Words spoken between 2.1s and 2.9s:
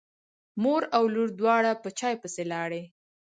پسې لاړې.